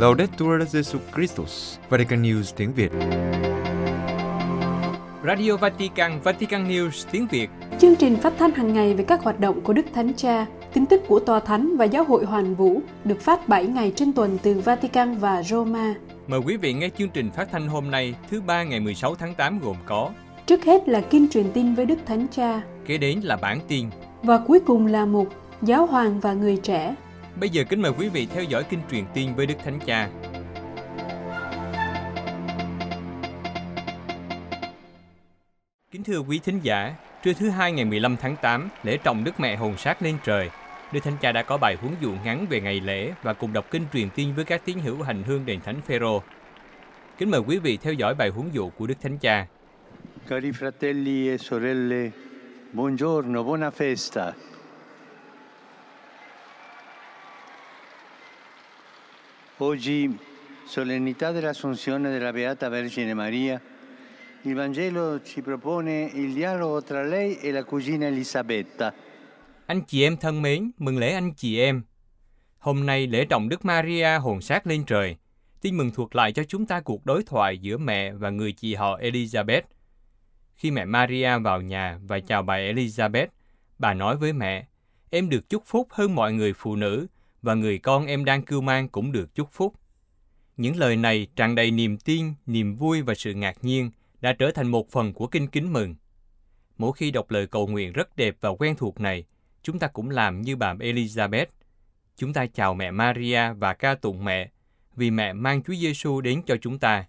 [0.00, 2.90] Laudetur Jesu Christus, Vatican News tiếng Việt.
[5.24, 7.50] Radio Vatican, Vatican News tiếng Việt.
[7.78, 10.86] Chương trình phát thanh hàng ngày về các hoạt động của Đức Thánh Cha, tin
[10.86, 14.38] tức của Tòa Thánh và Giáo hội Hoàn Vũ được phát 7 ngày trên tuần
[14.42, 15.94] từ Vatican và Roma.
[16.26, 19.34] Mời quý vị nghe chương trình phát thanh hôm nay, thứ ba ngày 16 tháng
[19.34, 20.10] 8 gồm có
[20.46, 23.86] Trước hết là kinh truyền tin với Đức Thánh Cha Kế đến là bản tin.
[24.22, 25.28] và cuối cùng là mục
[25.62, 26.94] Giáo hoàng và người trẻ.
[27.36, 30.08] Bây giờ kính mời quý vị theo dõi kinh truyền tiên với Đức Thánh Cha.
[35.90, 39.40] Kính thưa quý thính giả, trưa thứ hai ngày 15 tháng 8, lễ trọng Đức
[39.40, 40.50] Mẹ Hồn Sát lên trời.
[40.92, 43.66] Đức Thánh Cha đã có bài huấn dụ ngắn về ngày lễ và cùng đọc
[43.70, 46.22] kinh truyền tiên với các tín hữu hành hương đền Thánh Phêrô.
[47.18, 49.46] Kính mời quý vị theo dõi bài huấn dụ của Đức Thánh Cha.
[50.28, 52.10] Cari fratelli e sorelle,
[52.72, 54.32] buongiorno, buona festa.
[59.62, 60.18] Oggi,
[60.64, 63.60] solennità dell'Assunzione della Beata Vergine Maria,
[64.44, 68.94] il Vangelo ci propone il dialogo tra lei e la cugina Elisabetta.
[69.66, 71.82] Anh chị em thân mến, mừng lễ anh chị em.
[72.58, 75.16] Hôm nay lễ trọng Đức Maria hồn sát lên trời.
[75.60, 78.74] Tin mừng thuộc lại cho chúng ta cuộc đối thoại giữa mẹ và người chị
[78.74, 79.62] họ Elizabeth.
[80.56, 83.26] Khi mẹ Maria vào nhà và chào bà Elizabeth,
[83.78, 84.66] bà nói với mẹ,
[85.10, 87.06] em được chúc phúc hơn mọi người phụ nữ
[87.42, 89.74] và người con em đang cưu mang cũng được chúc phúc.
[90.56, 94.50] Những lời này tràn đầy niềm tin, niềm vui và sự ngạc nhiên đã trở
[94.50, 95.94] thành một phần của kinh kính mừng.
[96.78, 99.24] Mỗi khi đọc lời cầu nguyện rất đẹp và quen thuộc này,
[99.62, 101.46] chúng ta cũng làm như bà Elizabeth.
[102.16, 104.50] Chúng ta chào mẹ Maria và ca tụng mẹ,
[104.96, 107.04] vì mẹ mang Chúa Giêsu đến cho chúng ta.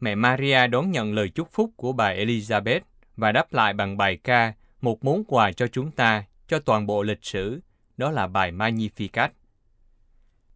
[0.00, 2.80] Mẹ Maria đón nhận lời chúc phúc của bà Elizabeth
[3.16, 7.02] và đáp lại bằng bài ca, một món quà cho chúng ta, cho toàn bộ
[7.02, 7.60] lịch sử,
[8.00, 9.28] đó là bài Magnificat.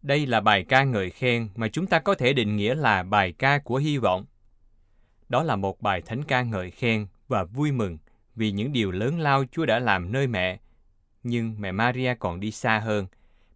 [0.01, 3.31] Đây là bài ca ngợi khen mà chúng ta có thể định nghĩa là bài
[3.31, 4.25] ca của hy vọng.
[5.29, 7.97] Đó là một bài thánh ca ngợi khen và vui mừng
[8.35, 10.59] vì những điều lớn lao Chúa đã làm nơi mẹ.
[11.23, 13.07] Nhưng mẹ Maria còn đi xa hơn.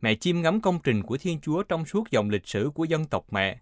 [0.02, 3.06] Mẹ chiêm ngắm công trình của Thiên Chúa trong suốt dòng lịch sử của dân
[3.06, 3.60] tộc mẹ.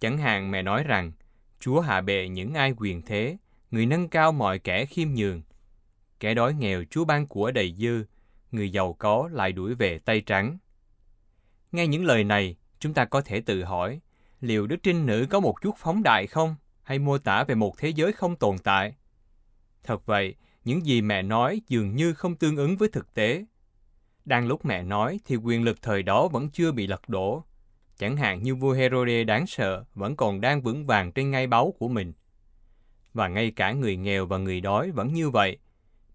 [0.00, 1.12] Chẳng hạn mẹ nói rằng,
[1.60, 3.36] Chúa hạ bệ những ai quyền thế,
[3.70, 5.42] người nâng cao mọi kẻ khiêm nhường.
[6.20, 8.04] Kẻ đói nghèo Chúa ban của đầy dư,
[8.54, 10.58] người giàu có lại đuổi về tay trắng.
[11.72, 14.00] Nghe những lời này, chúng ta có thể tự hỏi,
[14.40, 17.78] liệu Đức Trinh Nữ có một chút phóng đại không, hay mô tả về một
[17.78, 18.94] thế giới không tồn tại?
[19.82, 23.44] Thật vậy, những gì mẹ nói dường như không tương ứng với thực tế.
[24.24, 27.44] Đang lúc mẹ nói thì quyền lực thời đó vẫn chưa bị lật đổ.
[27.96, 31.74] Chẳng hạn như vua Herode đáng sợ vẫn còn đang vững vàng trên ngai báu
[31.78, 32.12] của mình.
[33.14, 35.58] Và ngay cả người nghèo và người đói vẫn như vậy,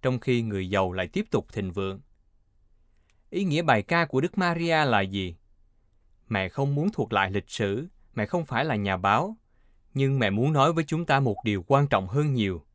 [0.02, 2.00] trong khi người giàu lại tiếp tục thịnh vượng.
[3.30, 5.36] Ý nghĩa bài ca của Đức Maria là gì?
[6.30, 9.38] Mẹ không muốn thuộc lại lịch sử, mẹ không phải là nhà báo,
[9.94, 12.66] nhưng mẹ muốn nói với chúng ta một điều quan trọng hơn nhiều,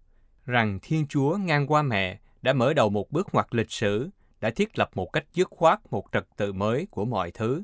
[0.47, 4.51] rằng Thiên Chúa ngang qua mẹ đã mở đầu một bước ngoặt lịch sử, đã
[4.51, 7.63] thiết lập một cách dứt khoát một trật tự mới của mọi thứ.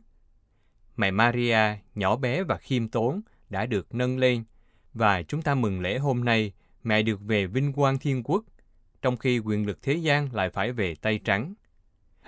[0.96, 1.60] Mẹ Maria,
[1.94, 3.20] nhỏ bé và khiêm tốn,
[3.50, 4.44] đã được nâng lên,
[4.94, 8.44] và chúng ta mừng lễ hôm nay, mẹ được về vinh quang thiên quốc,
[9.02, 11.54] trong khi quyền lực thế gian lại phải về tay trắng.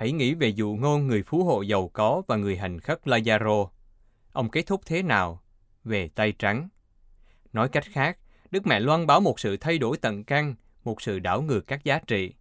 [0.01, 3.69] Hãy nghĩ về dụ ngôn người phú hộ giàu có và người hành khất Lazaro.
[4.33, 5.43] Ông kết thúc thế nào?
[5.85, 6.69] Về tay trắng.
[7.53, 8.19] Nói cách khác,
[8.51, 11.85] Đức Mẹ loan báo một sự thay đổi tận căn, một sự đảo ngược các
[11.85, 12.35] giá trị.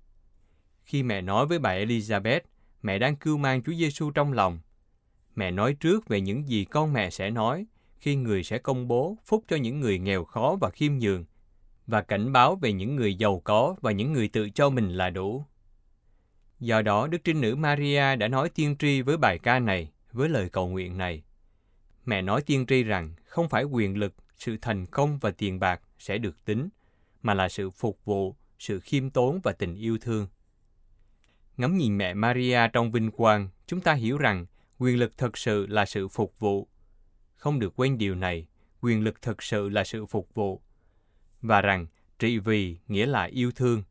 [0.84, 2.40] Khi mẹ nói với bà Elizabeth,
[2.82, 4.60] mẹ đang cưu mang Chúa Giêsu trong lòng.
[5.36, 7.66] Mẹ nói trước về những gì con mẹ sẽ nói
[7.98, 11.26] khi người sẽ công bố phúc cho những người nghèo khó và khiêm nhường
[11.88, 15.10] và cảnh báo về những người giàu có và những người tự cho mình là
[15.10, 15.46] đủ.
[16.60, 20.30] Do đó, Đức Trinh Nữ Maria đã nói tiên tri với bài ca này, với
[20.30, 21.24] lời cầu nguyện này.
[22.06, 25.82] Mẹ nói tiên tri rằng không phải quyền lực, sự thành công và tiền bạc
[26.00, 26.70] sẽ được tính,
[27.22, 30.28] mà là sự phục vụ, sự khiêm tốn và tình yêu thương.
[31.58, 34.46] Ngắm nhìn mẹ Maria trong vinh quang, chúng ta hiểu rằng
[34.80, 36.68] quyền lực thật sự là sự phục vụ.
[37.36, 38.48] Không được quên điều này,
[38.82, 40.62] quyền lực thật sự là sự phục vụ.
[41.42, 41.86] Và rằng
[42.20, 43.84] trị vì nghĩa là yêu thương.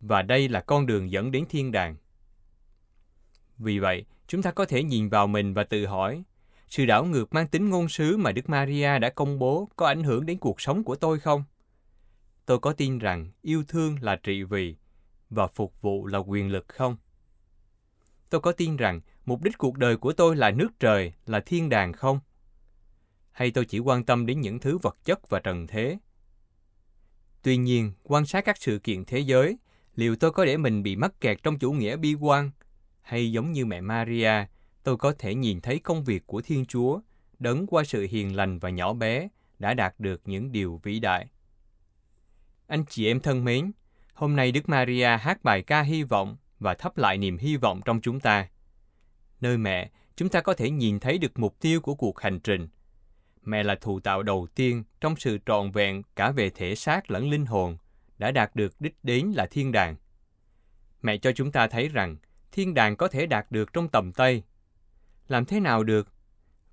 [0.00, 1.96] Và đây là con đường dẫn đến thiên đàng.
[3.58, 6.22] Vì vậy, chúng ta có thể nhìn vào mình và tự hỏi,
[6.68, 10.02] sự đảo ngược mang tính ngôn sứ mà Đức Maria đã công bố có ảnh
[10.02, 11.44] hưởng đến cuộc sống của tôi không?
[12.46, 14.76] Tôi có tin rằng yêu thương là trị vì
[15.30, 16.96] và phục vụ là quyền lực không?
[18.30, 21.68] Tôi có tin rằng mục đích cuộc đời của tôi là nước trời, là thiên
[21.68, 22.20] đàng không?
[23.32, 25.98] Hay tôi chỉ quan tâm đến những thứ vật chất và trần thế?
[27.42, 29.58] Tuy nhiên, quan sát các sự kiện thế giới,
[29.94, 32.50] liệu tôi có để mình bị mắc kẹt trong chủ nghĩa bi quan?
[33.02, 34.32] Hay giống như mẹ Maria,
[34.82, 37.00] tôi có thể nhìn thấy công việc của Thiên Chúa
[37.38, 39.28] đấng qua sự hiền lành và nhỏ bé
[39.58, 41.26] đã đạt được những điều vĩ đại.
[42.66, 43.72] Anh chị em thân mến,
[44.14, 47.80] hôm nay Đức Maria hát bài ca hy vọng và thắp lại niềm hy vọng
[47.84, 48.48] trong chúng ta.
[49.40, 52.68] Nơi mẹ, chúng ta có thể nhìn thấy được mục tiêu của cuộc hành trình.
[53.44, 57.30] Mẹ là thụ tạo đầu tiên trong sự trọn vẹn cả về thể xác lẫn
[57.30, 57.76] linh hồn,
[58.20, 59.96] đã đạt được đích đến là thiên đàng.
[61.02, 62.16] Mẹ cho chúng ta thấy rằng
[62.52, 64.42] thiên đàng có thể đạt được trong tầm tay.
[65.28, 66.08] Làm thế nào được?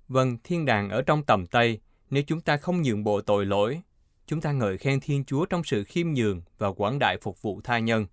[0.08, 1.80] Vâng, thiên đàng ở trong tầm tay
[2.10, 3.80] nếu chúng ta không nhường bộ tội lỗi.
[4.26, 7.60] Chúng ta ngợi khen Thiên Chúa trong sự khiêm nhường và quảng đại phục vụ
[7.64, 8.06] tha nhân.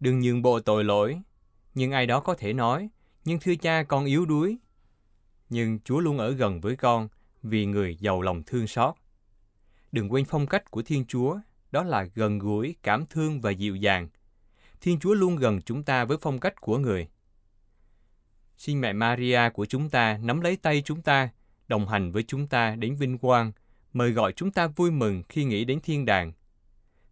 [0.00, 1.20] Đừng nhường bộ tội lỗi,
[1.74, 2.88] nhưng ai đó có thể nói,
[3.24, 4.56] nhưng thưa cha con yếu đuối.
[5.48, 7.08] Nhưng Chúa luôn ở gần với con
[7.42, 8.94] vì người giàu lòng thương xót.
[9.92, 11.38] Đừng quên phong cách của Thiên Chúa,
[11.70, 14.08] đó là gần gũi, cảm thương và dịu dàng.
[14.80, 17.08] Thiên Chúa luôn gần chúng ta với phong cách của người.
[18.56, 21.28] Xin mẹ Maria của chúng ta nắm lấy tay chúng ta,
[21.68, 23.52] đồng hành với chúng ta đến vinh quang,
[23.92, 26.32] mời gọi chúng ta vui mừng khi nghĩ đến thiên đàng.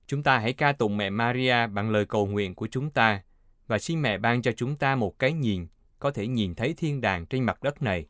[0.06, 3.22] Chúng ta hãy ca tụng mẹ Maria bằng lời cầu nguyện của chúng ta
[3.66, 5.66] và xin mẹ ban cho chúng ta một cái nhìn
[5.98, 8.06] có thể nhìn thấy thiên đàng trên mặt đất này.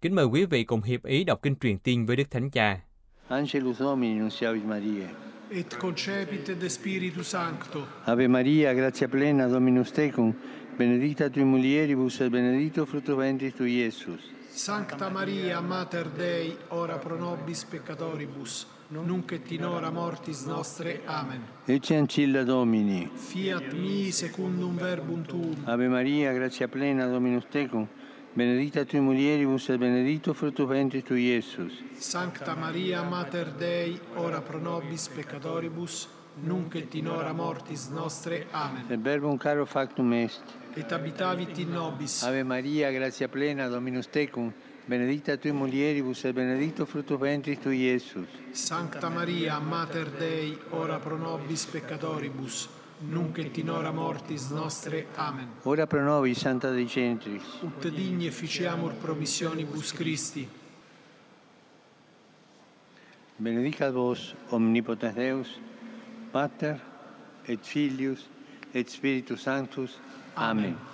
[0.00, 2.80] Kính mời quý vị cùng hiệp ý đọc kinh truyền tin với Đức Thánh Cha.
[3.28, 5.08] Angelus Domini nunciavit Maria.
[5.54, 7.86] et concepit de Spiritu Sancto.
[8.04, 10.34] Ave Maria, gratia plena, Dominus tecum,
[10.78, 14.30] benedicta tui mulieribus et benedictus fructus ventris tui, Iesus.
[14.48, 21.00] Sancta Maria, Mater Dei, ora pro nobis peccatoribus, nunc et in hora mortis nostre.
[21.04, 21.40] Amen.
[21.66, 23.10] Ecce ancilla Domini.
[23.14, 25.54] Fiat mi secundum verbum tuum.
[25.64, 27.86] Ave Maria, gratia plena, Dominus tecum,
[28.34, 31.72] benedicta tui mulieribus et benedictus fructus ventris tui, Iesus.
[31.98, 36.08] Sancta Maria, Mater Dei, ora pro nobis peccatoribus,
[36.42, 38.46] nunc et in hora mortis nostre.
[38.52, 38.84] Amen.
[38.88, 40.42] Et verbum caro factum est.
[40.76, 42.22] Et habitavit in nobis.
[42.22, 44.52] Ave Maria, gratia plena, Dominus tecum,
[44.86, 48.28] benedicta tui mulieribus et benedictus fructus ventris tui, Iesus.
[48.52, 52.68] Sancta Maria, Mater Dei, ora pro nobis peccatoribus,
[53.08, 55.06] nunc et in hora mortis nostre.
[55.16, 55.48] Amen.
[55.62, 57.42] Ora pro nobis, Santa Dei Centris.
[57.62, 60.48] Ut digni efficiamur promissionibus Christi.
[63.36, 65.58] Benedicat vos, omnipotens Deus,
[66.30, 66.80] Pater,
[67.46, 68.28] et Filius,
[68.72, 69.98] et Spiritus Sanctus.
[70.36, 70.64] Amen.
[70.64, 70.91] Amen.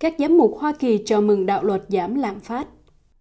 [0.00, 2.66] Các giám mục Hoa Kỳ chào mừng đạo luật giảm lạm phát.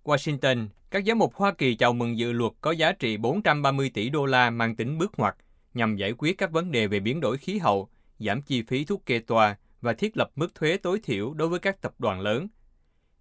[0.04, 4.10] Washington, các giám mục Hoa Kỳ chào mừng dự luật có giá trị 430 tỷ
[4.10, 5.36] đô la mang tính bước ngoặt
[5.74, 7.90] nhằm giải quyết các vấn đề về biến đổi khí hậu,
[8.20, 11.60] giảm chi phí thuốc kê toa và thiết lập mức thuế tối thiểu đối với
[11.60, 12.48] các tập đoàn lớn.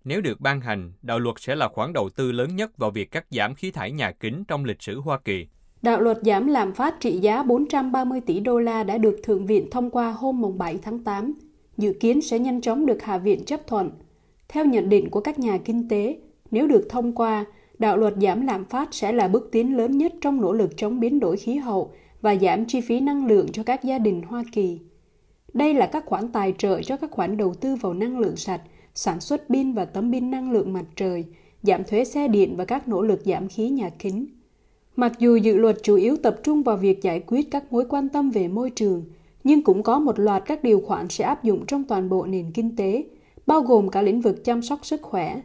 [0.05, 3.11] Nếu được ban hành, đạo luật sẽ là khoản đầu tư lớn nhất vào việc
[3.11, 5.47] cắt giảm khí thải nhà kính trong lịch sử Hoa Kỳ.
[5.83, 9.71] Đạo luật giảm lạm phát trị giá 430 tỷ đô la đã được Thượng viện
[9.71, 11.35] thông qua hôm mùng 7 tháng 8,
[11.79, 13.91] dự kiến sẽ nhanh chóng được Hạ viện chấp thuận.
[14.49, 16.17] Theo nhận định của các nhà kinh tế,
[16.51, 17.45] nếu được thông qua,
[17.79, 21.01] đạo luật giảm lạm phát sẽ là bước tiến lớn nhất trong nỗ lực chống
[21.01, 24.45] biến đổi khí hậu và giảm chi phí năng lượng cho các gia đình Hoa
[24.53, 24.79] Kỳ.
[25.55, 28.63] Đây là các khoản tài trợ cho các khoản đầu tư vào năng lượng sạch,
[28.95, 31.25] sản xuất pin và tấm pin năng lượng mặt trời,
[31.63, 34.27] giảm thuế xe điện và các nỗ lực giảm khí nhà kính.
[34.97, 38.09] Mặc dù dự luật chủ yếu tập trung vào việc giải quyết các mối quan
[38.09, 39.05] tâm về môi trường,
[39.49, 42.51] nhưng cũng có một loạt các điều khoản sẽ áp dụng trong toàn bộ nền
[42.51, 43.05] kinh tế,
[43.47, 45.41] bao gồm cả lĩnh vực chăm sóc sức khỏe.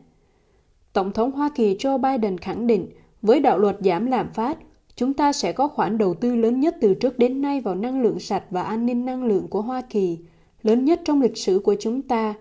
[0.94, 2.88] Tổng thống Hoa Kỳ Joe Biden khẳng định,
[3.22, 4.58] với đạo luật giảm lạm phát,
[4.96, 8.02] chúng ta sẽ có khoản đầu tư lớn nhất từ trước đến nay vào năng
[8.02, 10.18] lượng sạch và an ninh năng lượng của Hoa Kỳ,
[10.64, 12.34] lớn nhất trong lịch sử của chúng ta,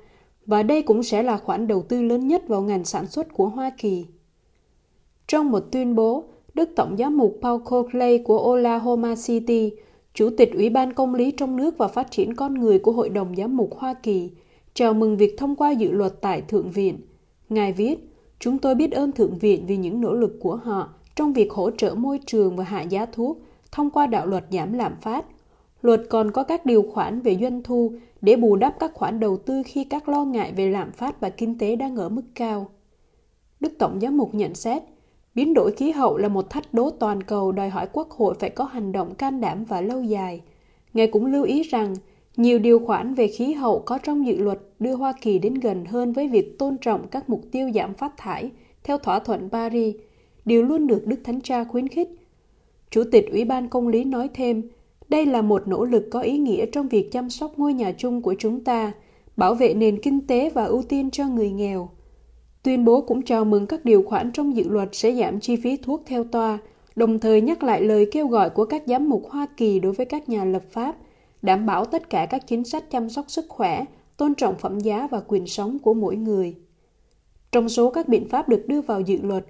[0.47, 3.49] và đây cũng sẽ là khoản đầu tư lớn nhất vào ngành sản xuất của
[3.49, 4.07] Hoa Kỳ.
[5.27, 9.73] Trong một tuyên bố, Đức Tổng giám mục Paul Coakley của Oklahoma City,
[10.15, 13.09] Chủ tịch Ủy ban Công lý trong nước và Phát triển con người của Hội
[13.09, 14.31] đồng Giám mục Hoa Kỳ,
[14.75, 16.99] chào mừng việc thông qua dự luật tại Thượng viện.
[17.49, 21.33] Ngài viết, Chúng tôi biết ơn Thượng viện vì những nỗ lực của họ trong
[21.33, 23.39] việc hỗ trợ môi trường và hạ giá thuốc
[23.73, 25.25] thông qua đạo luật giảm lạm phát.
[25.83, 29.37] Luật còn có các điều khoản về doanh thu để bù đắp các khoản đầu
[29.37, 32.69] tư khi các lo ngại về lạm phát và kinh tế đang ở mức cao.
[33.61, 34.83] Đức Tổng giám mục nhận xét,
[35.35, 38.51] biến đổi khí hậu là một thách đố toàn cầu đòi hỏi quốc hội phải
[38.51, 40.41] có hành động can đảm và lâu dài.
[40.95, 41.95] Ngài cũng lưu ý rằng,
[42.37, 45.85] nhiều điều khoản về khí hậu có trong dự luật đưa Hoa Kỳ đến gần
[45.85, 48.51] hơn với việc tôn trọng các mục tiêu giảm phát thải
[48.85, 49.97] theo thỏa thuận Paris,
[50.45, 52.09] điều luôn được Đức Thánh Cha khuyến khích.
[52.91, 54.63] Chủ tịch Ủy ban Công lý nói thêm,
[55.09, 58.23] đây là một nỗ lực có ý nghĩa trong việc chăm sóc ngôi nhà chung
[58.23, 58.93] của chúng ta,
[59.37, 61.89] bảo vệ nền kinh tế và ưu tiên cho người nghèo.
[62.63, 65.77] Tuyên bố cũng chào mừng các điều khoản trong dự luật sẽ giảm chi phí
[65.77, 66.59] thuốc theo toa,
[66.97, 70.07] đồng thời nhắc lại lời kêu gọi của các giám mục Hoa Kỳ đối với
[70.07, 70.97] các nhà lập pháp,
[71.43, 73.85] đảm bảo tất cả các chính sách chăm sóc sức khỏe,
[74.17, 76.57] tôn trọng phẩm giá và quyền sống của mỗi người.
[77.53, 79.47] Trong số các biện pháp được đưa vào dự luật,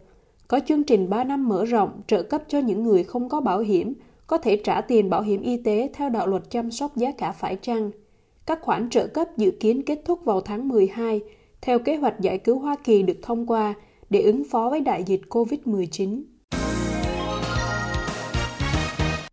[0.49, 3.59] có chương trình 3 năm mở rộng trợ cấp cho những người không có bảo
[3.61, 3.95] hiểm,
[4.27, 7.33] có thể trả tiền bảo hiểm y tế theo đạo luật chăm sóc giá cả
[7.33, 7.91] phải chăng.
[8.47, 11.21] Các khoản trợ cấp dự kiến kết thúc vào tháng 12
[11.63, 13.75] theo kế hoạch giải cứu Hoa Kỳ được thông qua
[14.11, 16.23] để ứng phó với đại dịch COVID-19.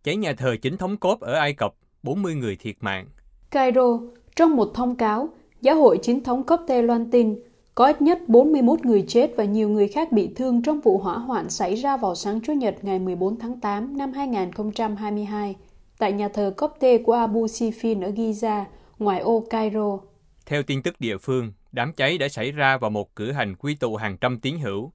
[0.04, 3.06] Cháy nhà thờ chính thống cốt ở Ai Cập, 40 người thiệt mạng.
[3.50, 4.00] Cairo,
[4.36, 5.28] trong một thông cáo,
[5.60, 7.38] Giáo hội chính thống Copte loan tin
[7.74, 11.18] có ít nhất 41 người chết và nhiều người khác bị thương trong vụ hỏa
[11.18, 15.56] hoạn xảy ra vào sáng Chủ nhật ngày 14 tháng 8 năm 2022
[15.98, 18.64] tại nhà thờ Copte của Abu Sifin ở Giza,
[18.98, 19.98] ngoài ô Cairo.
[20.46, 23.74] Theo tin tức địa phương, đám cháy đã xảy ra vào một cửa hành quy
[23.74, 24.92] tụ hàng trăm tín hữu.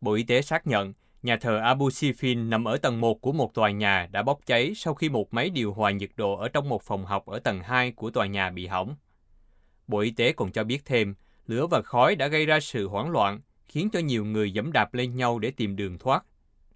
[0.00, 3.54] Bộ Y tế xác nhận nhà thờ Abu Sifin nằm ở tầng 1 của một
[3.54, 6.68] tòa nhà đã bốc cháy sau khi một máy điều hòa nhiệt độ ở trong
[6.68, 8.96] một phòng học ở tầng 2 của tòa nhà bị hỏng.
[9.86, 11.14] Bộ Y tế còn cho biết thêm,
[11.46, 14.94] lửa và khói đã gây ra sự hoảng loạn, khiến cho nhiều người dẫm đạp
[14.94, 16.24] lên nhau để tìm đường thoát.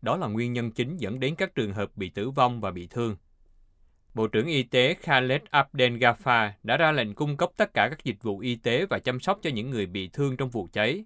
[0.03, 2.87] Đó là nguyên nhân chính dẫn đến các trường hợp bị tử vong và bị
[2.87, 3.17] thương.
[4.15, 8.05] Bộ trưởng Y tế Khaled Abdel Ghaffar đã ra lệnh cung cấp tất cả các
[8.05, 11.05] dịch vụ y tế và chăm sóc cho những người bị thương trong vụ cháy.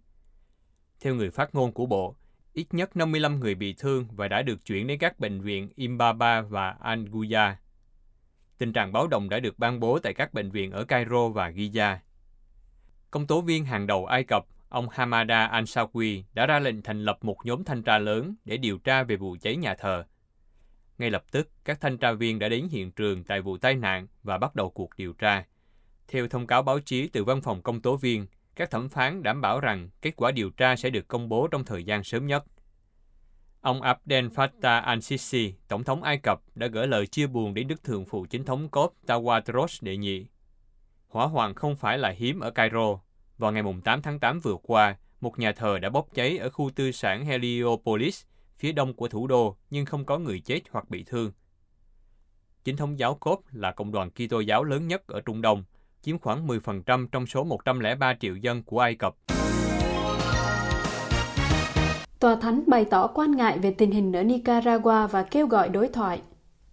[1.00, 2.16] Theo người phát ngôn của Bộ,
[2.52, 6.40] ít nhất 55 người bị thương và đã được chuyển đến các bệnh viện Imbaba
[6.40, 7.56] và Anguilla.
[8.58, 11.50] Tình trạng báo động đã được ban bố tại các bệnh viện ở Cairo và
[11.50, 11.96] Giza.
[13.10, 17.18] Công tố viên hàng đầu Ai Cập, ông Hamada Al-Sawi đã ra lệnh thành lập
[17.22, 20.04] một nhóm thanh tra lớn để điều tra về vụ cháy nhà thờ.
[20.98, 24.06] Ngay lập tức, các thanh tra viên đã đến hiện trường tại vụ tai nạn
[24.22, 25.44] và bắt đầu cuộc điều tra.
[26.08, 29.40] Theo thông cáo báo chí từ văn phòng công tố viên, các thẩm phán đảm
[29.40, 32.44] bảo rằng kết quả điều tra sẽ được công bố trong thời gian sớm nhất.
[33.60, 37.84] Ông Abdel Fattah al-Sisi, Tổng thống Ai Cập, đã gửi lời chia buồn đến Đức
[37.84, 40.26] Thượng phụ chính thống Cốp Tawadros đệ nhị.
[41.08, 42.98] Hỏa hoạn không phải là hiếm ở Cairo.
[43.38, 46.70] Vào ngày 8 tháng 8 vừa qua, một nhà thờ đã bốc cháy ở khu
[46.70, 48.22] tư sản Heliopolis,
[48.58, 51.32] phía đông của thủ đô, nhưng không có người chết hoặc bị thương.
[52.64, 55.64] Chính thống giáo Cốp là cộng đoàn Kitô giáo lớn nhất ở Trung Đông,
[56.02, 59.14] chiếm khoảng 10% trong số 103 triệu dân của Ai Cập.
[62.20, 65.88] Tòa Thánh bày tỏ quan ngại về tình hình ở Nicaragua và kêu gọi đối
[65.88, 66.22] thoại.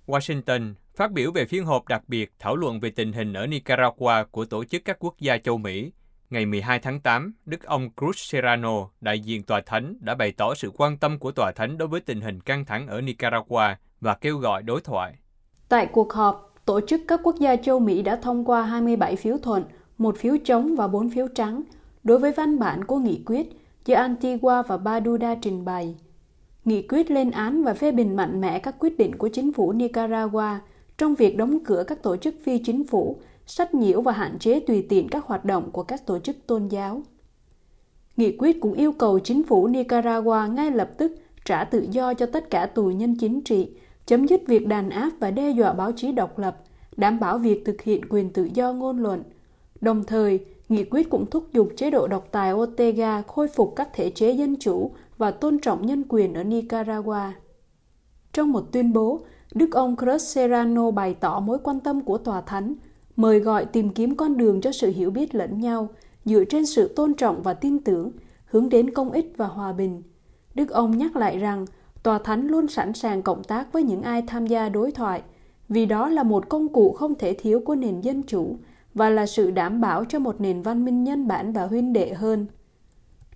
[0.08, 4.24] Washington phát biểu về phiên họp đặc biệt thảo luận về tình hình ở Nicaragua
[4.32, 5.92] của Tổ chức các quốc gia châu Mỹ.
[6.32, 10.54] Ngày 12 tháng 8, Đức ông Cruz Serrano, đại diện Tòa Thánh, đã bày tỏ
[10.54, 14.14] sự quan tâm của Tòa Thánh đối với tình hình căng thẳng ở Nicaragua và
[14.14, 15.16] kêu gọi đối thoại.
[15.70, 19.38] Tại cuộc họp, Tổ chức các quốc gia châu Mỹ đã thông qua 27 phiếu
[19.38, 19.64] thuận,
[19.98, 21.62] một phiếu chống và bốn phiếu trắng
[22.04, 23.48] đối với văn bản của nghị quyết
[23.86, 25.96] do Antigua và Barbuda trình bày.
[26.66, 29.72] Nghị quyết lên án và phê bình mạnh mẽ các quyết định của chính phủ
[29.72, 30.58] Nicaragua
[30.98, 34.60] trong việc đóng cửa các tổ chức phi chính phủ, sách nhiễu và hạn chế
[34.60, 37.02] tùy tiện các hoạt động của các tổ chức tôn giáo.
[38.18, 41.16] Nghị quyết cũng yêu cầu chính phủ Nicaragua ngay lập tức
[41.46, 43.72] trả tự do cho tất cả tù nhân chính trị,
[44.06, 46.58] chấm dứt việc đàn áp và đe dọa báo chí độc lập,
[46.98, 49.24] đảm bảo việc thực hiện quyền tự do ngôn luận.
[49.82, 53.90] Đồng thời, Nghị quyết cũng thúc giục chế độ độc tài Ortega khôi phục các
[53.94, 57.32] thể chế dân chủ và tôn trọng nhân quyền ở Nicaragua.
[58.34, 59.22] Trong một tuyên bố,
[59.54, 62.76] Đức ông Cruz Serrano bày tỏ mối quan tâm của Tòa Thánh,
[63.22, 65.90] mời gọi tìm kiếm con đường cho sự hiểu biết lẫn nhau,
[66.26, 68.12] dựa trên sự tôn trọng và tin tưởng,
[68.46, 70.02] hướng đến công ích và hòa bình.
[70.56, 71.66] Đức ông nhắc lại rằng,
[72.04, 75.22] Tòa Thánh luôn sẵn sàng cộng tác với những ai tham gia đối thoại,
[75.70, 78.58] vì đó là một công cụ không thể thiếu của nền dân chủ
[78.94, 82.14] và là sự đảm bảo cho một nền văn minh nhân bản và huynh đệ
[82.14, 82.46] hơn.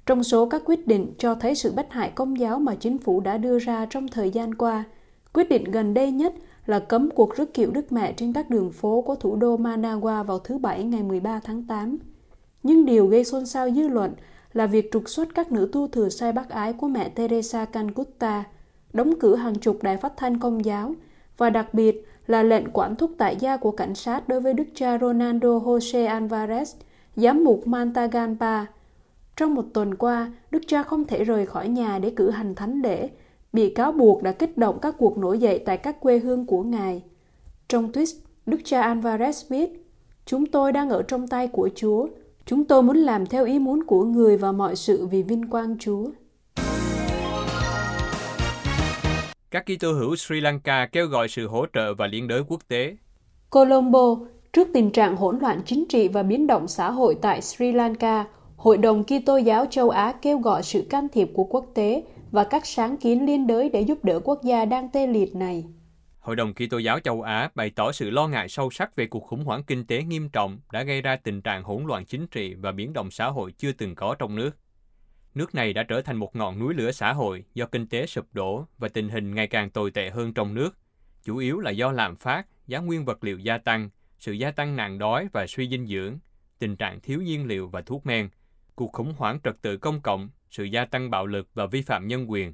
[0.06, 3.20] Trong số các quyết định cho thấy sự bất hại công giáo mà chính phủ
[3.20, 4.84] đã đưa ra trong thời gian qua,
[5.34, 6.34] quyết định gần đây nhất
[6.66, 10.24] là cấm cuộc rước kiệu Đức Mẹ trên các đường phố của thủ đô Managua
[10.24, 11.98] vào thứ Bảy ngày 13 tháng 8.
[12.64, 14.14] Nhưng điều gây xôn xao dư luận
[14.54, 18.44] là việc trục xuất các nữ tu thừa sai bác ái của mẹ Teresa Calcutta,
[18.94, 20.94] đóng cửa hàng chục đài phát thanh công giáo
[21.38, 24.68] và đặc biệt là lệnh quản thúc tại gia của cảnh sát đối với đức
[24.76, 26.76] cha Ronaldo Jose Alvarez,
[27.16, 28.66] giám mục Mantagalpa.
[29.36, 32.82] Trong một tuần qua, đức cha không thể rời khỏi nhà để cử hành thánh
[32.82, 33.10] lễ,
[33.56, 36.64] bị cáo buộc đã kích động các cuộc nổi dậy tại các quê hương của
[36.64, 37.04] ngài.
[37.68, 39.86] Trong tweet, đức cha Alvarez viết,
[40.26, 42.08] Chúng tôi đang ở trong tay của Chúa.
[42.46, 45.78] Chúng tôi muốn làm theo ý muốn của người và mọi sự vì vinh quang
[45.80, 46.06] Chúa.
[49.52, 52.96] Các Kitô hữu Sri Lanka kêu gọi sự hỗ trợ và liên đới quốc tế.
[53.50, 54.18] Colombo,
[54.54, 58.26] trước tình trạng hỗn loạn chính trị và biến động xã hội tại Sri Lanka,
[58.58, 62.04] Hội đồng Kitô giáo châu Á kêu gọi sự can thiệp của quốc tế
[62.36, 65.66] và các sáng kiến liên đới để giúp đỡ quốc gia đang tê liệt này.
[66.20, 69.24] Hội đồng Kitô giáo châu Á bày tỏ sự lo ngại sâu sắc về cuộc
[69.24, 72.54] khủng hoảng kinh tế nghiêm trọng đã gây ra tình trạng hỗn loạn chính trị
[72.54, 74.58] và biến động xã hội chưa từng có trong nước.
[75.36, 78.26] Nước này đã trở thành một ngọn núi lửa xã hội do kinh tế sụp
[78.34, 80.78] đổ và tình hình ngày càng tồi tệ hơn trong nước,
[81.24, 83.90] chủ yếu là do lạm phát, giá nguyên vật liệu gia tăng,
[84.20, 86.18] sự gia tăng nạn đói và suy dinh dưỡng,
[86.60, 88.30] tình trạng thiếu nhiên liệu và thuốc men,
[88.76, 92.08] cuộc khủng hoảng trật tự công cộng, sự gia tăng bạo lực và vi phạm
[92.08, 92.54] nhân quyền.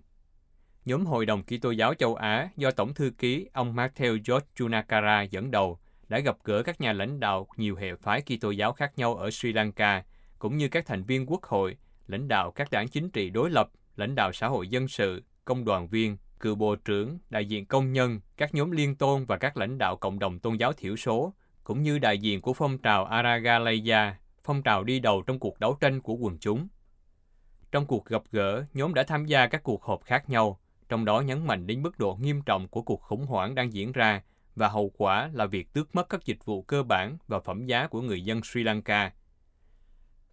[0.86, 5.28] Nhóm Hội đồng Kitô giáo châu Á do Tổng thư ký ông Matthew George Junakara
[5.32, 8.92] dẫn đầu đã gặp gỡ các nhà lãnh đạo nhiều hệ phái Kitô giáo khác
[8.98, 10.04] nhau ở Sri Lanka,
[10.40, 13.70] cũng như các thành viên quốc hội, lãnh đạo các đảng chính trị đối lập,
[13.96, 17.94] lãnh đạo xã hội dân sự, công đoàn viên, cựu bộ trưởng, đại diện công
[17.94, 21.34] nhân, các nhóm liên tôn và các lãnh đạo cộng đồng tôn giáo thiểu số,
[21.64, 25.78] cũng như đại diện của phong trào Aragalaya, phong trào đi đầu trong cuộc đấu
[25.82, 26.68] tranh của quần chúng.
[27.72, 30.60] Trong cuộc gặp gỡ, nhóm đã tham gia các cuộc họp khác nhau,
[30.90, 33.92] trong đó nhấn mạnh đến mức độ nghiêm trọng của cuộc khủng hoảng đang diễn
[33.92, 34.22] ra
[34.56, 37.88] và hậu quả là việc tước mất các dịch vụ cơ bản và phẩm giá
[37.88, 39.12] của người dân Sri Lanka.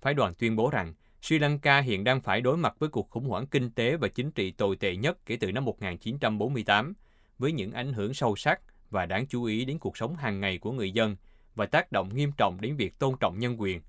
[0.01, 3.29] Phái đoàn tuyên bố rằng Sri Lanka hiện đang phải đối mặt với cuộc khủng
[3.29, 6.95] hoảng kinh tế và chính trị tồi tệ nhất kể từ năm 1948,
[7.39, 10.59] với những ảnh hưởng sâu sắc và đáng chú ý đến cuộc sống hàng ngày
[10.59, 11.17] của người dân
[11.55, 13.81] và tác động nghiêm trọng đến việc tôn trọng nhân quyền.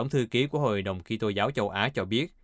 [0.00, 2.34] Tổng thư ký của Hội đồng Kitô giáo châu Á cho biết,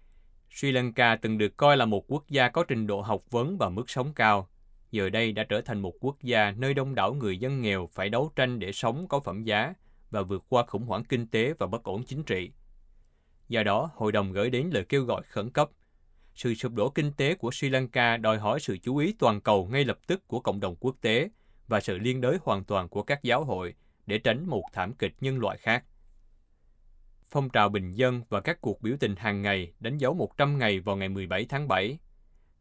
[0.51, 3.69] Sri Lanka từng được coi là một quốc gia có trình độ học vấn và
[3.69, 4.49] mức sống cao,
[4.91, 8.09] giờ đây đã trở thành một quốc gia nơi đông đảo người dân nghèo phải
[8.09, 9.75] đấu tranh để sống có phẩm giá
[10.11, 12.51] và vượt qua khủng hoảng kinh tế và bất ổn chính trị.
[13.49, 15.71] Do đó, hội đồng gửi đến lời kêu gọi khẩn cấp.
[16.35, 19.69] Sự sụp đổ kinh tế của Sri Lanka đòi hỏi sự chú ý toàn cầu
[19.73, 21.29] ngay lập tức của cộng đồng quốc tế
[21.69, 23.75] và sự liên đới hoàn toàn của các giáo hội
[24.07, 25.85] để tránh một thảm kịch nhân loại khác.
[27.31, 30.81] Phong trào bình dân và các cuộc biểu tình hàng ngày đánh dấu 100 ngày
[30.81, 31.99] vào ngày 17 tháng 7.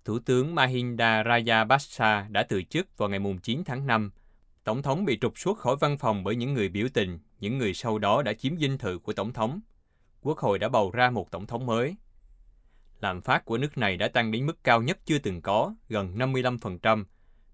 [0.06, 4.12] Thủ tướng Mahinda Rajapaksa đã từ chức vào ngày 9 tháng 5.
[4.64, 7.74] Tổng thống bị trục xuất khỏi văn phòng bởi những người biểu tình, những người
[7.74, 9.60] sau đó đã chiếm dinh thự của tổng thống.
[10.22, 11.96] Quốc hội đã bầu ra một tổng thống mới.
[13.02, 16.18] Lạm phát của nước này đã tăng đến mức cao nhất chưa từng có, gần
[16.18, 17.04] 55%,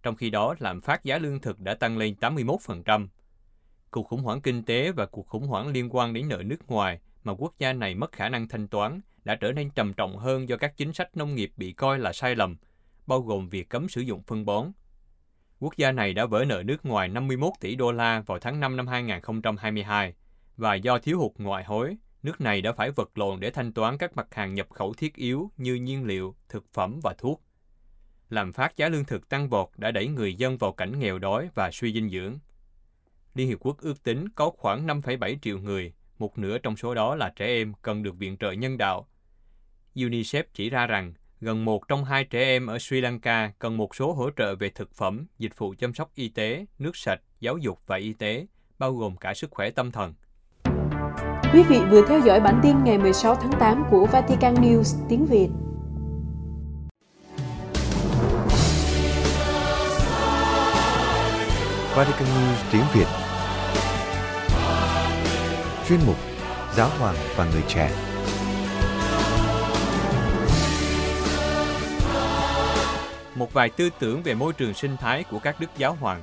[0.04, 3.08] trong khi đó lạm phát giá lương thực đã tăng lên 81%.
[3.92, 7.00] Cuộc khủng hoảng kinh tế và cuộc khủng hoảng liên quan đến nợ nước ngoài
[7.24, 10.50] mà quốc gia này mất khả năng thanh toán đã trở nên trầm trọng hơn
[10.50, 12.58] do các chính sách nông nghiệp bị coi là sai lầm,
[13.08, 14.72] bao gồm việc cấm sử dụng phân bón.
[15.60, 18.78] Quốc gia này đã vỡ nợ nước ngoài 51 tỷ đô la vào tháng 5
[18.78, 20.14] năm 2022
[20.58, 23.98] và do thiếu hụt ngoại hối, nước này đã phải vật lộn để thanh toán
[23.98, 27.42] các mặt hàng nhập khẩu thiết yếu như nhiên liệu, thực phẩm và thuốc.
[28.30, 31.50] Làm phát giá lương thực tăng vọt đã đẩy người dân vào cảnh nghèo đói
[31.56, 32.40] và suy dinh dưỡng.
[33.36, 37.16] Liên Hiệp Quốc ước tính có khoảng 5,7 triệu người, một nửa trong số đó
[37.16, 39.08] là trẻ em cần được viện trợ nhân đạo.
[39.96, 43.96] UNICEF chỉ ra rằng gần một trong hai trẻ em ở Sri Lanka cần một
[43.96, 47.58] số hỗ trợ về thực phẩm, dịch vụ chăm sóc y tế, nước sạch, giáo
[47.58, 48.46] dục và y tế,
[48.80, 50.14] bao gồm cả sức khỏe tâm thần.
[51.54, 55.26] Quý vị vừa theo dõi bản tin ngày 16 tháng 8 của Vatican News tiếng
[55.26, 55.48] Việt.
[61.96, 63.21] Vatican News tiếng Việt
[65.92, 66.16] Chuyên mục
[66.76, 67.92] Giáo hoàng và người trẻ.
[73.36, 76.22] Một vài tư tưởng về môi trường sinh thái của các đức giáo hoàng.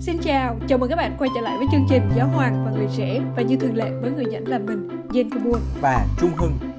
[0.00, 2.70] Xin chào, chào mừng các bạn quay trở lại với chương trình Giáo hoàng và
[2.70, 3.20] người trẻ.
[3.36, 6.71] Và như thường lệ với người dẫn là mình, Jen Kabua và Trung Hưng.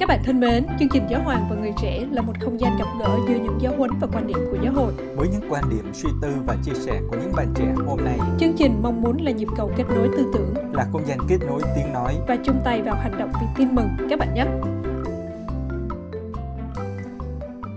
[0.00, 2.76] Các bạn thân mến, chương trình Giáo hoàng và người trẻ là một không gian
[2.78, 4.92] gặp gỡ giữa những giáo huấn và quan điểm của giáo hội.
[5.16, 8.18] Với những quan điểm, suy tư và chia sẻ của những bạn trẻ hôm nay,
[8.38, 11.38] chương trình mong muốn là nhịp cầu kết nối tư tưởng, là không gian kết
[11.46, 12.18] nối tiếng nói.
[12.28, 13.88] Và chung tay vào hành động vì tin mừng.
[14.10, 14.44] Các bạn nhé.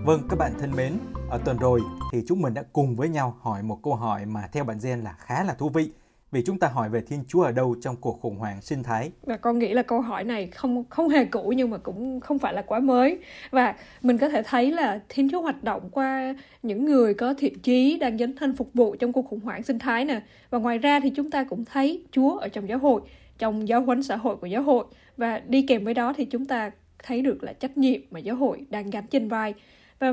[0.04, 0.92] Vâng, các bạn thân mến,
[1.30, 1.80] ở tuần rồi
[2.12, 5.00] thì chúng mình đã cùng với nhau hỏi một câu hỏi mà theo bạn Gen
[5.00, 5.90] là khá là thú vị
[6.34, 9.10] vì chúng ta hỏi về Thiên Chúa ở đâu trong cuộc khủng hoảng sinh thái.
[9.22, 12.38] Và con nghĩ là câu hỏi này không không hề cũ nhưng mà cũng không
[12.38, 13.18] phải là quá mới.
[13.50, 17.58] Và mình có thể thấy là Thiên Chúa hoạt động qua những người có thiện
[17.58, 20.20] chí đang dấn thân phục vụ trong cuộc khủng hoảng sinh thái nè.
[20.50, 23.00] Và ngoài ra thì chúng ta cũng thấy Chúa ở trong giáo hội,
[23.38, 24.84] trong giáo huấn xã hội của giáo hội.
[25.16, 26.70] Và đi kèm với đó thì chúng ta
[27.04, 29.54] thấy được là trách nhiệm mà giáo hội đang gánh trên vai.
[29.98, 30.12] Và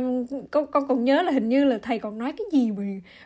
[0.52, 2.84] con con còn nhớ là hình như là thầy còn nói cái gì mà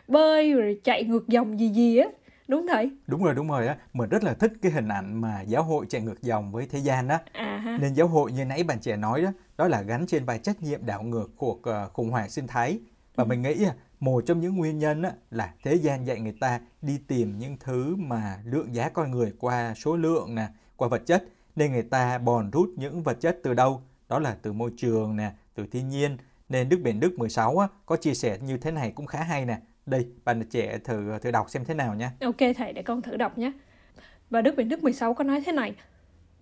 [0.08, 2.08] bơi rồi chạy ngược dòng gì gì á
[2.48, 5.40] đúng thầy đúng rồi đúng rồi á mình rất là thích cái hình ảnh mà
[5.40, 7.78] giáo hội chạy ngược dòng với thế gian đó à ha.
[7.80, 10.62] nên giáo hội như nãy bạn trẻ nói đó đó là gắn trên vai trách
[10.62, 12.78] nhiệm đảo ngược cuộc uh, khủng hoảng sinh thái
[13.14, 13.28] và ừ.
[13.28, 13.66] mình nghĩ
[14.00, 17.56] một trong những nguyên nhân á, là thế gian dạy người ta đi tìm những
[17.60, 21.24] thứ mà lượng giá con người qua số lượng nè, qua vật chất
[21.56, 23.82] nên người ta bòn rút những vật chất từ đâu?
[24.08, 26.16] Đó là từ môi trường nè, từ thiên nhiên.
[26.48, 29.44] Nên Đức Biển Đức 16 á, có chia sẻ như thế này cũng khá hay
[29.44, 29.60] nè.
[29.86, 32.12] Đây, bạn trẻ thử thử đọc xem thế nào nha.
[32.20, 33.52] Ok thầy, để con thử đọc nhé.
[34.30, 35.74] Và Đức Biển Đức 16 có nói thế này.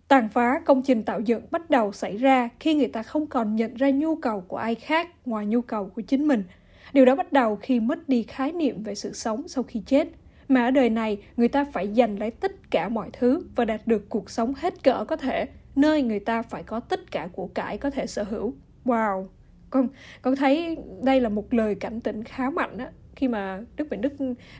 [0.09, 3.57] Tàn phá công trình tạo dựng bắt đầu xảy ra khi người ta không còn
[3.57, 6.45] nhận ra nhu cầu của ai khác ngoài nhu cầu của chính mình.
[6.93, 10.09] Điều đó bắt đầu khi mất đi khái niệm về sự sống sau khi chết.
[10.49, 13.87] Mà ở đời này, người ta phải giành lấy tất cả mọi thứ và đạt
[13.87, 17.47] được cuộc sống hết cỡ có thể, nơi người ta phải có tất cả của
[17.47, 18.55] cải có thể sở hữu.
[18.85, 19.27] Wow!
[19.71, 19.89] Con,
[20.23, 24.01] con thấy đây là một lời cảnh tỉnh khá mạnh á, khi mà Đức Bình
[24.01, 24.13] Đức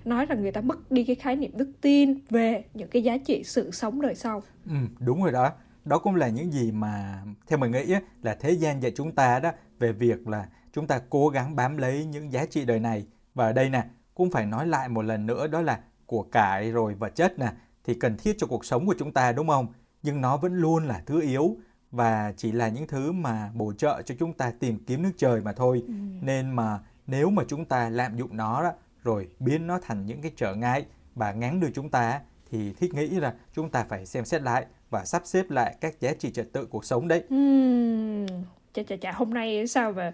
[0.05, 3.17] nói rằng người ta mất đi cái khái niệm đức tin về những cái giá
[3.17, 4.43] trị sự sống đời sau.
[4.67, 5.53] Ừ, đúng rồi đó.
[5.85, 9.41] Đó cũng là những gì mà theo mình nghĩ là thế gian dạy chúng ta
[9.41, 13.07] đó về việc là chúng ta cố gắng bám lấy những giá trị đời này.
[13.35, 16.71] Và ở đây nè, cũng phải nói lại một lần nữa đó là của cải
[16.71, 17.53] rồi vật chất nè
[17.85, 19.67] thì cần thiết cho cuộc sống của chúng ta đúng không?
[20.03, 21.57] Nhưng nó vẫn luôn là thứ yếu
[21.91, 25.41] và chỉ là những thứ mà bổ trợ cho chúng ta tìm kiếm nước trời
[25.41, 25.83] mà thôi.
[25.87, 25.95] Ừ.
[26.21, 30.23] Nên mà nếu mà chúng ta lạm dụng nó đó, rồi biến nó thành những
[30.23, 34.07] cái trở ngại và ngắn đưa chúng ta thì thiết nghĩ là chúng ta phải
[34.07, 37.23] xem xét lại và sắp xếp lại các giá trị trật tự cuộc sống đấy.
[37.35, 38.27] Uhm,
[38.73, 40.13] chà chà chà hôm nay sao mà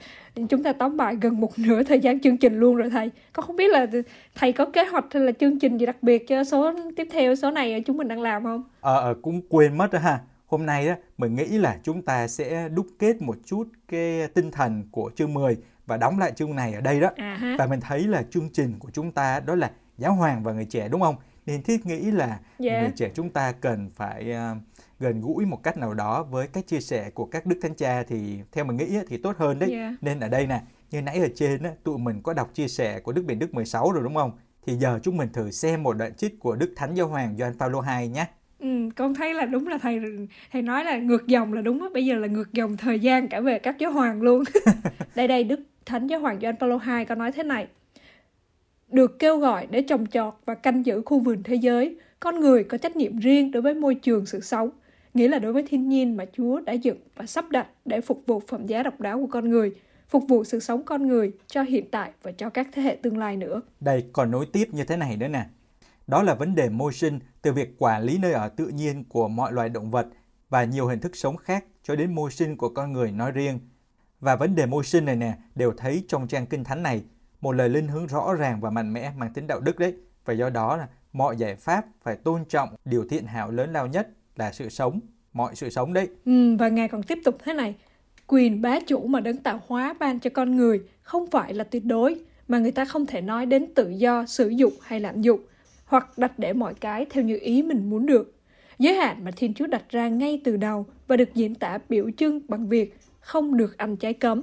[0.48, 3.10] chúng ta tóm bài gần một nửa thời gian chương trình luôn rồi thầy.
[3.32, 3.86] Có không biết là
[4.34, 7.34] thầy có kế hoạch hay là chương trình gì đặc biệt cho số tiếp theo
[7.34, 8.62] số này chúng mình đang làm không?
[8.80, 10.20] Ờ, à, cũng quên mất đó ha.
[10.46, 14.50] Hôm nay đó mình nghĩ là chúng ta sẽ đúc kết một chút cái tinh
[14.50, 15.56] thần của chương 10
[15.90, 17.08] và đóng lại chương này ở đây đó.
[17.16, 17.58] Uh-huh.
[17.58, 20.64] Và mình thấy là chương trình của chúng ta đó là giáo hoàng và người
[20.64, 21.16] trẻ đúng không?
[21.46, 22.40] Nên thiết nghĩ là yeah.
[22.58, 22.80] Dạ.
[22.80, 24.58] người trẻ chúng ta cần phải uh,
[25.00, 28.02] gần gũi một cách nào đó với cách chia sẻ của các đức thánh cha
[28.02, 29.70] thì theo mình nghĩ thì tốt hơn đấy.
[29.70, 29.92] Yeah.
[29.92, 29.96] Dạ.
[30.00, 33.00] Nên ở đây nè, như nãy ở trên á, tụi mình có đọc chia sẻ
[33.00, 34.32] của Đức Biển Đức 16 rồi đúng không?
[34.66, 37.58] Thì giờ chúng mình thử xem một đoạn trích của Đức Thánh Giáo Hoàng Gioan
[37.58, 38.26] Phaolô II nhé.
[38.60, 40.00] Ừ, con thấy là đúng là thầy
[40.52, 43.28] thầy nói là ngược dòng là đúng á bây giờ là ngược dòng thời gian
[43.28, 44.44] cả về các giáo hoàng luôn
[45.14, 47.66] đây đây đức thánh giáo hoàng Gioan Paulo II có nói thế này
[48.88, 52.64] được kêu gọi để trồng trọt và canh giữ khu vườn thế giới, con người
[52.64, 54.70] có trách nhiệm riêng đối với môi trường sự sống,
[55.14, 58.22] nghĩa là đối với thiên nhiên mà Chúa đã dựng và sắp đặt để phục
[58.26, 59.72] vụ phẩm giá độc đáo của con người,
[60.08, 63.18] phục vụ sự sống con người cho hiện tại và cho các thế hệ tương
[63.18, 63.60] lai nữa.
[63.80, 65.46] Đây còn nối tiếp như thế này nữa nè.
[66.06, 69.28] Đó là vấn đề môi sinh từ việc quản lý nơi ở tự nhiên của
[69.28, 70.06] mọi loài động vật
[70.48, 73.58] và nhiều hình thức sống khác cho đến môi sinh của con người nói riêng.
[74.20, 77.02] Và vấn đề môi sinh này nè đều thấy trong trang kinh thánh này
[77.40, 79.94] một lời linh hướng rõ ràng và mạnh mẽ mang tính đạo đức đấy.
[80.24, 83.86] Và do đó là mọi giải pháp phải tôn trọng điều thiện hảo lớn lao
[83.86, 85.00] nhất là sự sống,
[85.32, 86.08] mọi sự sống đấy.
[86.24, 87.74] Ừ, và Ngài còn tiếp tục thế này.
[88.26, 91.84] Quyền bá chủ mà đấng tạo hóa ban cho con người không phải là tuyệt
[91.84, 95.40] đối, mà người ta không thể nói đến tự do sử dụng hay lạm dụng
[95.84, 98.34] hoặc đặt để mọi cái theo như ý mình muốn được.
[98.78, 102.10] Giới hạn mà Thiên Chúa đặt ra ngay từ đầu và được diễn tả biểu
[102.16, 104.42] trưng bằng việc không được ăn trái cấm.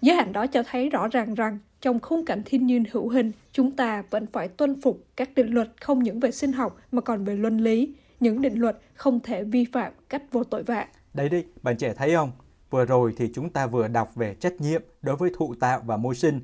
[0.00, 3.32] Giới hạn đó cho thấy rõ ràng rằng trong khung cảnh thiên nhiên hữu hình,
[3.52, 7.00] chúng ta vẫn phải tuân phục các định luật không những về sinh học mà
[7.00, 10.86] còn về luân lý, những định luật không thể vi phạm cách vô tội vạ.
[11.14, 12.32] Đấy đi, bạn trẻ thấy không?
[12.70, 15.96] Vừa rồi thì chúng ta vừa đọc về trách nhiệm đối với thụ tạo và
[15.96, 16.40] môi sinh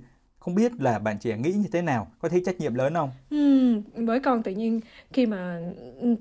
[0.48, 3.10] không biết là bạn trẻ nghĩ như thế nào có thấy trách nhiệm lớn không
[3.30, 4.80] ừ, với con tự nhiên
[5.12, 5.60] khi mà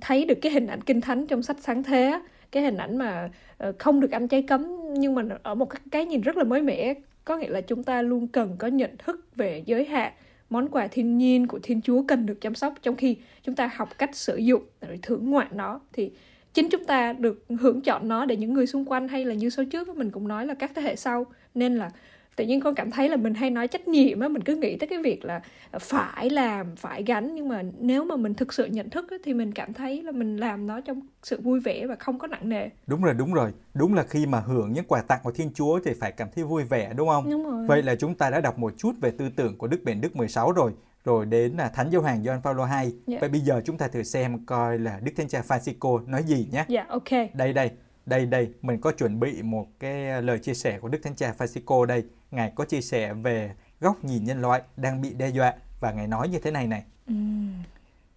[0.01, 2.19] thấy được cái hình ảnh kinh thánh trong sách sáng thế
[2.51, 6.05] cái hình ảnh mà ờ, không được ăn trái cấm, nhưng mà ở một cái
[6.05, 6.93] nhìn rất là mới mẻ.
[7.25, 10.13] Có nghĩa là chúng ta luôn cần có nhận thức về giới hạn,
[10.49, 13.69] món quà thiên nhiên của thiên chúa cần được chăm sóc trong khi chúng ta
[13.75, 15.79] học cách sử dụng, rồi thưởng ngoạn nó.
[15.93, 16.11] Thì
[16.53, 19.49] chính chúng ta được hưởng chọn nó để những người xung quanh hay là như
[19.49, 21.25] số trước, mình cũng nói là các thế hệ sau.
[21.55, 21.91] Nên là
[22.37, 24.77] tự nhiên con cảm thấy là mình hay nói trách nhiệm á mình cứ nghĩ
[24.77, 25.41] tới cái việc là
[25.79, 29.33] phải làm phải gánh nhưng mà nếu mà mình thực sự nhận thức á, thì
[29.33, 32.49] mình cảm thấy là mình làm nó trong sự vui vẻ và không có nặng
[32.49, 35.51] nề đúng rồi đúng rồi đúng là khi mà hưởng những quà tặng của Thiên
[35.53, 37.67] Chúa thì phải cảm thấy vui vẻ đúng không đúng rồi.
[37.67, 40.15] vậy là chúng ta đã đọc một chút về tư tưởng của Đức Bền Đức
[40.15, 40.71] 16 rồi
[41.05, 42.91] rồi đến là Thánh Giáo Hoàng Gioan Phaolô II.
[43.07, 43.21] Yeah.
[43.21, 46.47] Vậy bây giờ chúng ta thử xem coi là Đức Thánh Cha Francisco nói gì
[46.51, 46.65] nhé.
[46.67, 47.33] Dạ, yeah, ok.
[47.33, 47.71] Đây đây,
[48.07, 51.33] đây đây, mình có chuẩn bị một cái lời chia sẻ của Đức Thánh Cha
[51.37, 52.03] Francisco đây.
[52.31, 56.07] Ngài có chia sẻ về góc nhìn nhân loại đang bị đe dọa và Ngài
[56.07, 56.83] nói như thế này này.
[57.07, 57.49] Mm.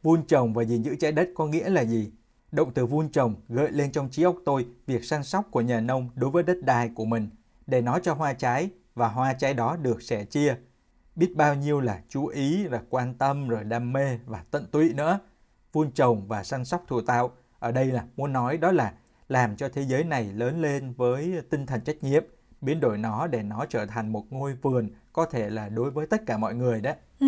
[0.02, 2.10] Vun trồng và gìn giữ trái đất có nghĩa là gì?
[2.52, 5.80] Động từ vun trồng gợi lên trong trí óc tôi việc săn sóc của nhà
[5.80, 7.28] nông đối với đất đai của mình
[7.66, 10.56] để nó cho hoa trái và hoa trái đó được sẻ chia.
[11.16, 14.92] Biết bao nhiêu là chú ý, là quan tâm, rồi đam mê và tận tụy
[14.94, 15.18] nữa.
[15.72, 18.92] Vun trồng và săn sóc thổ tạo ở đây là muốn nói đó là
[19.30, 22.24] làm cho thế giới này lớn lên với tinh thần trách nhiệm
[22.60, 26.06] biến đổi nó để nó trở thành một ngôi vườn có thể là đối với
[26.06, 26.92] tất cả mọi người đó.
[27.20, 27.26] Ừ,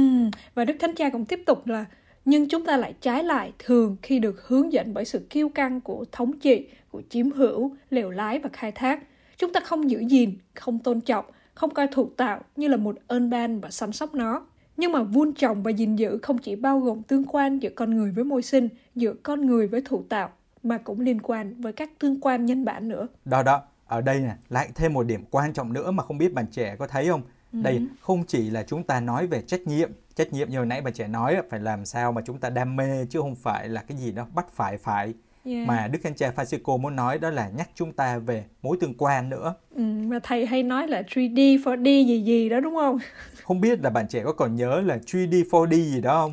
[0.54, 1.84] và Đức Thánh Cha cũng tiếp tục là
[2.24, 5.80] nhưng chúng ta lại trái lại thường khi được hướng dẫn bởi sự kiêu căng
[5.80, 9.02] của thống trị, của chiếm hữu, lều lái và khai thác.
[9.36, 12.96] Chúng ta không giữ gìn, không tôn trọng, không coi thuộc tạo như là một
[13.06, 14.46] ơn ban và săn sóc nó.
[14.76, 17.96] Nhưng mà vun trồng và gìn giữ không chỉ bao gồm tương quan giữa con
[17.96, 20.30] người với môi sinh, giữa con người với thủ tạo,
[20.62, 23.06] mà cũng liên quan với các tương quan nhân bản nữa.
[23.24, 26.34] Đó đó, ở đây nè, lại thêm một điểm quan trọng nữa mà không biết
[26.34, 27.22] bạn trẻ có thấy không?
[27.52, 27.58] Ừ.
[27.62, 30.80] Đây không chỉ là chúng ta nói về trách nhiệm, trách nhiệm như hồi nãy
[30.80, 33.82] bạn trẻ nói phải làm sao mà chúng ta đam mê chứ không phải là
[33.82, 35.68] cái gì đó bắt phải phải Yeah.
[35.68, 38.94] mà Đức Thánh Cha Francisco muốn nói đó là nhắc chúng ta về mối tương
[38.98, 39.54] quan nữa.
[39.76, 42.98] Ừ, mà thầy hay nói là 3D, 4D gì gì đó đúng không?
[43.42, 46.32] Không biết là bạn trẻ có còn nhớ là 3D, 4D gì đó không?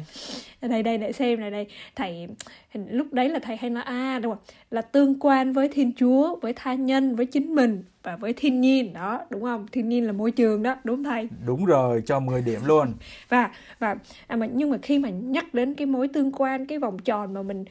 [0.67, 1.67] đây đây để xem này đây.
[1.95, 2.27] Thầy
[2.73, 4.43] lúc đấy là thầy hay nói à đúng không?
[4.71, 8.61] Là tương quan với thiên chúa với tha nhân với chính mình và với thiên
[8.61, 9.65] nhiên đó đúng không?
[9.71, 11.29] Thiên nhiên là môi trường đó đúng thầy?
[11.45, 12.93] Đúng rồi cho 10 điểm luôn.
[13.29, 13.95] Và và
[14.27, 17.33] à, mà nhưng mà khi mà nhắc đến cái mối tương quan cái vòng tròn
[17.33, 17.65] mà mình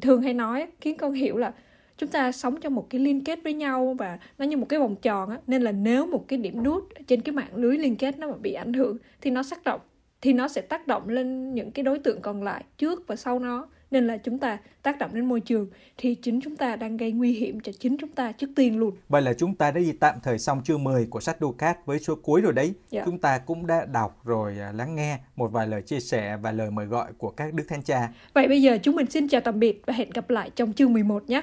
[0.00, 1.52] thường hay nói khiến con hiểu là
[2.00, 4.80] chúng ta sống trong một cái liên kết với nhau và nó như một cái
[4.80, 7.96] vòng tròn á nên là nếu một cái điểm nút trên cái mạng lưới liên
[7.96, 9.80] kết nó mà bị ảnh hưởng thì nó tác động
[10.20, 13.38] thì nó sẽ tác động lên những cái đối tượng còn lại trước và sau
[13.38, 16.96] nó nên là chúng ta tác động đến môi trường thì chính chúng ta đang
[16.96, 18.94] gây nguy hiểm cho chính chúng ta trước tiên luôn.
[19.08, 21.98] Vậy là chúng ta đã đi tạm thời xong chương 10 của sách Ducat với
[21.98, 22.74] số cuối rồi đấy.
[22.90, 23.02] Dạ.
[23.06, 26.52] Chúng ta cũng đã đọc rồi à, lắng nghe một vài lời chia sẻ và
[26.52, 28.08] lời mời gọi của các đức thánh cha.
[28.34, 30.92] Vậy bây giờ chúng mình xin chào tạm biệt và hẹn gặp lại trong chương
[30.92, 31.42] 11 nhé.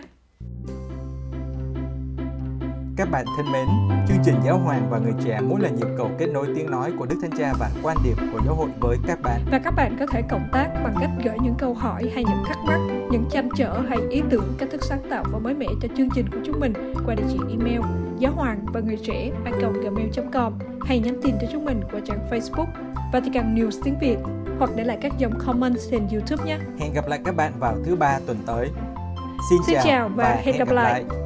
[2.97, 3.67] Các bạn thân mến,
[4.07, 6.93] chương trình Giáo hoàng và người trẻ muốn là nhịp cầu kết nối tiếng nói
[6.99, 9.41] của Đức Thánh Cha và quan điểm của giáo hội với các bạn.
[9.51, 12.43] Và các bạn có thể cộng tác bằng cách gửi những câu hỏi hay những
[12.47, 12.79] thắc mắc,
[13.11, 16.09] những tranh trở hay ý tưởng cách thức sáng tạo và mới mẻ cho chương
[16.15, 16.73] trình của chúng mình
[17.05, 17.81] qua địa chỉ email
[18.19, 19.31] giáo hoàng và người trẻ
[19.83, 22.67] gmail.com hay nhắn tin cho chúng mình qua trang Facebook
[23.13, 24.17] Vatican News tiếng Việt
[24.59, 26.57] hoặc để lại các dòng comment trên YouTube nhé.
[26.79, 28.69] Hẹn gặp lại các bạn vào thứ ba tuần tới.
[29.49, 31.03] Xin, Xin chào, chào và, và hẹn gặp, gặp lại.
[31.03, 31.17] lại.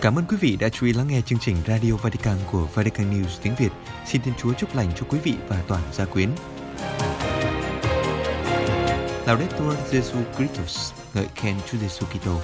[0.00, 3.10] Cảm ơn quý vị đã chú ý lắng nghe chương trình Radio Vatican của Vatican
[3.10, 3.72] News tiếng Việt.
[4.06, 6.28] Xin Thiên Chúa chúc lành cho quý vị và toàn gia quyến.
[9.26, 12.40] Laudetur Jesu Christus, ngợi khen Chúa Giêsu Kitô.